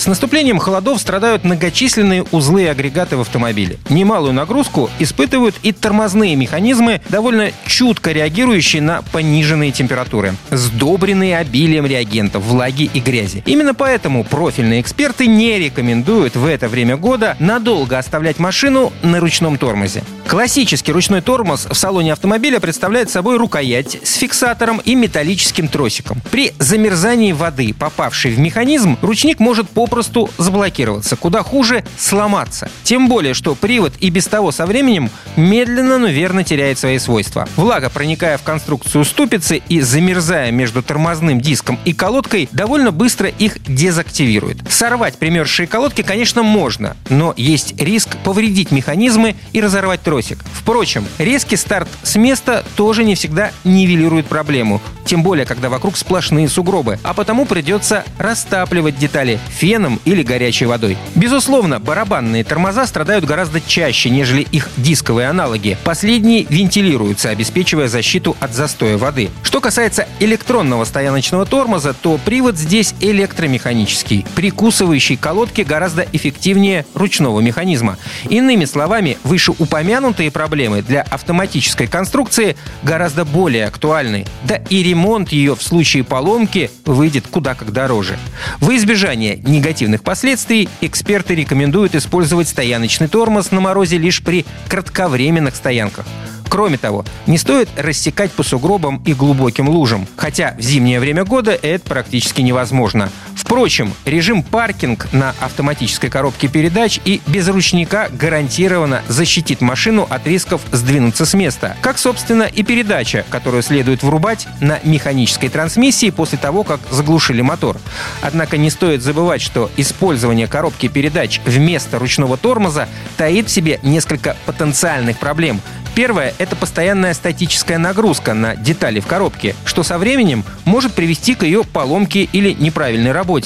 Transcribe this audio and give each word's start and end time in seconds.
С 0.00 0.06
наступлением 0.06 0.58
холодов 0.58 0.98
страдают 0.98 1.44
многочисленные 1.44 2.24
узлы 2.32 2.62
и 2.62 2.66
агрегаты 2.68 3.18
в 3.18 3.20
автомобиле. 3.20 3.76
Немалую 3.90 4.32
нагрузку 4.32 4.88
испытывают 4.98 5.56
и 5.62 5.72
тормозные 5.72 6.36
механизмы, 6.36 7.02
довольно 7.10 7.50
чутко 7.66 8.10
реагирующие 8.10 8.80
на 8.80 9.02
пониженные 9.02 9.72
температуры, 9.72 10.36
сдобренные 10.50 11.36
обилием 11.36 11.84
реагентов, 11.84 12.44
влаги 12.44 12.90
и 12.94 12.98
грязи. 12.98 13.42
Именно 13.44 13.74
поэтому 13.74 14.24
профильные 14.24 14.80
эксперты 14.80 15.26
не 15.26 15.58
рекомендуют 15.58 16.34
в 16.34 16.46
это 16.46 16.70
время 16.70 16.96
года 16.96 17.36
надолго 17.38 17.98
оставлять 17.98 18.38
машину 18.38 18.94
на 19.02 19.20
ручном 19.20 19.58
тормозе. 19.58 20.02
Классический 20.26 20.92
ручной 20.92 21.20
тормоз 21.22 21.66
в 21.68 21.74
салоне 21.74 22.12
автомобиля 22.12 22.60
представляет 22.60 23.10
собой 23.10 23.36
рукоять 23.36 23.98
с 24.02 24.14
фиксатором 24.14 24.80
и 24.84 24.94
металлическим 24.94 25.66
тросиком. 25.66 26.22
При 26.30 26.52
замерзании 26.58 27.32
воды, 27.32 27.74
попавшей 27.74 28.30
в 28.30 28.38
механизм, 28.38 28.96
ручник 29.02 29.40
может 29.40 29.68
попросту 29.90 30.30
заблокироваться. 30.38 31.16
Куда 31.16 31.42
хуже– 31.42 31.82
сломаться. 31.98 32.70
Тем 32.84 33.08
более, 33.08 33.34
что 33.34 33.56
привод 33.56 33.92
и 33.98 34.08
без 34.10 34.26
того 34.26 34.52
со 34.52 34.64
временем 34.64 35.10
медленно, 35.34 35.98
но 35.98 36.06
верно 36.06 36.44
теряет 36.44 36.78
свои 36.78 37.00
свойства. 37.00 37.48
Влага, 37.56 37.90
проникая 37.90 38.38
в 38.38 38.42
конструкцию 38.44 39.04
ступицы 39.04 39.60
и 39.68 39.80
замерзая 39.80 40.52
между 40.52 40.82
тормозным 40.84 41.40
диском 41.40 41.76
и 41.84 41.92
колодкой, 41.92 42.48
довольно 42.52 42.92
быстро 42.92 43.28
их 43.28 43.60
дезактивирует. 43.66 44.58
Сорвать 44.70 45.16
примерзшие 45.16 45.66
колодки, 45.66 46.02
конечно, 46.02 46.44
можно, 46.44 46.96
но 47.08 47.34
есть 47.36 47.74
риск 47.80 48.16
повредить 48.22 48.70
механизмы 48.70 49.34
и 49.52 49.60
разорвать 49.60 50.02
тросик. 50.02 50.38
Впрочем, 50.52 51.04
резкий 51.18 51.56
старт 51.56 51.88
с 52.04 52.14
места 52.14 52.64
тоже 52.76 53.02
не 53.02 53.16
всегда 53.16 53.50
нивелирует 53.64 54.26
проблему, 54.26 54.80
тем 55.04 55.24
более, 55.24 55.46
когда 55.46 55.68
вокруг 55.68 55.96
сплошные 55.96 56.48
сугробы, 56.48 57.00
а 57.02 57.12
потому 57.12 57.44
придется 57.44 58.04
растапливать 58.18 58.96
детали 58.96 59.40
феном 59.80 59.98
или 60.04 60.22
горячей 60.22 60.66
водой. 60.66 60.98
Безусловно, 61.14 61.80
барабанные 61.80 62.44
тормоза 62.44 62.86
страдают 62.86 63.24
гораздо 63.24 63.60
чаще, 63.60 64.10
нежели 64.10 64.42
их 64.42 64.68
дисковые 64.76 65.28
аналоги. 65.28 65.78
Последние 65.84 66.44
вентилируются, 66.44 67.30
обеспечивая 67.30 67.88
защиту 67.88 68.36
от 68.40 68.52
застоя 68.54 68.98
воды. 68.98 69.30
Что 69.42 69.60
касается 69.60 70.06
электронного 70.18 70.84
стояночного 70.84 71.46
тормоза, 71.46 71.94
то 71.94 72.18
привод 72.22 72.58
здесь 72.58 72.94
электромеханический, 73.00 74.26
прикусывающий 74.34 75.16
колодки 75.16 75.62
гораздо 75.62 76.06
эффективнее 76.12 76.84
ручного 76.94 77.40
механизма. 77.40 77.96
Иными 78.28 78.66
словами, 78.66 79.16
вышеупомянутые 79.24 80.30
проблемы 80.30 80.82
для 80.82 81.02
автоматической 81.02 81.86
конструкции 81.86 82.56
гораздо 82.82 83.24
более 83.24 83.66
актуальны. 83.66 84.26
Да 84.44 84.56
и 84.56 84.82
ремонт 84.82 85.30
ее 85.32 85.56
в 85.56 85.62
случае 85.62 86.04
поломки 86.04 86.70
выйдет 86.84 87.26
куда 87.28 87.54
как 87.54 87.72
дороже. 87.72 88.18
В 88.60 88.70
избежание 88.76 89.36
негативных 89.38 89.69
последствий 90.02 90.68
эксперты 90.80 91.34
рекомендуют 91.34 91.94
использовать 91.94 92.48
стояночный 92.48 93.08
тормоз 93.08 93.50
на 93.50 93.60
морозе 93.60 93.98
лишь 93.98 94.22
при 94.22 94.44
кратковременных 94.68 95.54
стоянках. 95.54 96.06
Кроме 96.50 96.78
того, 96.78 97.04
не 97.28 97.38
стоит 97.38 97.68
рассекать 97.76 98.32
по 98.32 98.42
сугробам 98.42 99.00
и 99.06 99.14
глубоким 99.14 99.68
лужам, 99.68 100.08
хотя 100.16 100.56
в 100.58 100.60
зимнее 100.60 100.98
время 100.98 101.24
года 101.24 101.52
это 101.52 101.88
практически 101.88 102.40
невозможно. 102.40 103.08
Впрочем, 103.50 103.92
режим 104.04 104.44
паркинг 104.44 105.12
на 105.12 105.34
автоматической 105.40 106.08
коробке 106.08 106.46
передач 106.46 107.00
и 107.04 107.20
без 107.26 107.48
ручника 107.48 108.08
гарантированно 108.12 109.02
защитит 109.08 109.60
машину 109.60 110.06
от 110.08 110.24
рисков 110.24 110.60
сдвинуться 110.70 111.26
с 111.26 111.34
места. 111.34 111.76
Как, 111.80 111.98
собственно, 111.98 112.44
и 112.44 112.62
передача, 112.62 113.24
которую 113.28 113.64
следует 113.64 114.04
врубать 114.04 114.46
на 114.60 114.78
механической 114.84 115.48
трансмиссии 115.48 116.10
после 116.10 116.38
того, 116.38 116.62
как 116.62 116.78
заглушили 116.92 117.42
мотор. 117.42 117.78
Однако 118.22 118.56
не 118.56 118.70
стоит 118.70 119.02
забывать, 119.02 119.42
что 119.42 119.68
использование 119.76 120.46
коробки 120.46 120.86
передач 120.86 121.40
вместо 121.44 121.98
ручного 121.98 122.36
тормоза 122.36 122.88
таит 123.16 123.48
в 123.48 123.50
себе 123.50 123.80
несколько 123.82 124.36
потенциальных 124.46 125.18
проблем– 125.18 125.60
Первое– 125.94 126.34
это 126.38 126.56
постоянная 126.56 127.14
статическая 127.14 127.78
нагрузка 127.78 128.32
на 128.32 128.54
детали 128.54 129.00
в 129.00 129.06
коробке, 129.06 129.54
что 129.64 129.82
со 129.82 129.98
временем 129.98 130.44
может 130.64 130.94
привести 130.94 131.34
к 131.34 131.42
ее 131.42 131.64
поломке 131.64 132.22
или 132.22 132.52
неправильной 132.52 133.12
работе. 133.12 133.39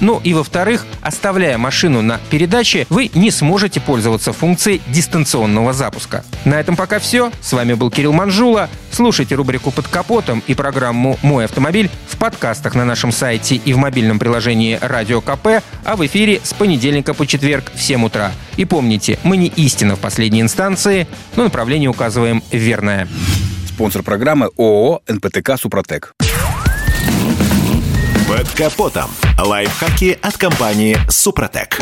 Ну 0.00 0.20
и 0.24 0.32
во-вторых, 0.34 0.86
оставляя 1.02 1.58
машину 1.58 2.02
на 2.02 2.20
передаче, 2.30 2.86
вы 2.88 3.10
не 3.14 3.30
сможете 3.30 3.80
пользоваться 3.80 4.32
функцией 4.32 4.80
дистанционного 4.88 5.72
запуска. 5.72 6.24
На 6.44 6.58
этом 6.58 6.76
пока 6.76 6.98
все. 6.98 7.30
С 7.40 7.52
вами 7.52 7.74
был 7.74 7.90
Кирилл 7.90 8.12
Манжула. 8.12 8.68
Слушайте 8.90 9.34
рубрику 9.34 9.70
«Под 9.70 9.88
капотом» 9.88 10.42
и 10.46 10.54
программу 10.54 11.18
«Мой 11.22 11.44
автомобиль» 11.44 11.90
в 12.08 12.16
подкастах 12.16 12.74
на 12.74 12.84
нашем 12.84 13.12
сайте 13.12 13.56
и 13.56 13.72
в 13.72 13.76
мобильном 13.76 14.18
приложении 14.18 14.78
«Радио 14.80 15.20
КП», 15.20 15.62
а 15.84 15.96
в 15.96 16.06
эфире 16.06 16.40
с 16.42 16.52
понедельника 16.52 17.14
по 17.14 17.26
четверг 17.26 17.70
в 17.74 17.82
7 17.82 18.04
утра. 18.04 18.32
И 18.56 18.64
помните, 18.64 19.18
мы 19.22 19.36
не 19.36 19.48
истина 19.48 19.96
в 19.96 20.00
последней 20.00 20.40
инстанции, 20.40 21.06
но 21.36 21.44
направление 21.44 21.90
указываем 21.90 22.42
верное. 22.50 23.08
Спонсор 23.68 24.02
программы 24.02 24.50
ООО 24.58 25.02
«НПТК 25.08 25.56
Супротек». 25.56 26.14
Капотом. 28.60 29.08
Лайфхаки 29.38 30.18
от 30.20 30.36
компании 30.36 30.94
«Супротек». 31.08 31.78